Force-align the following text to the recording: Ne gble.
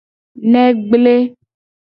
Ne 0.51 0.63
gble. 0.89 1.15